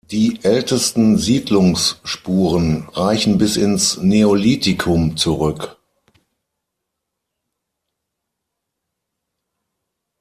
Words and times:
Die 0.09 0.43
ältesten 0.43 1.19
Siedlungsspuren 1.19 2.89
reichen 2.93 3.37
bis 3.37 3.55
ins 3.55 3.97
Neolithikum 3.97 5.15
zurück. 5.15 5.77